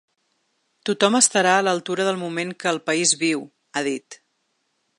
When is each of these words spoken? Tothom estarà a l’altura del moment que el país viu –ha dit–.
Tothom 0.89 1.17
estarà 1.19 1.51
a 1.57 1.59
l’altura 1.67 2.07
del 2.07 2.17
moment 2.21 2.55
que 2.63 2.71
el 2.73 2.81
país 2.89 3.13
viu 3.25 3.45
–ha 3.47 3.85
dit–. 3.89 4.19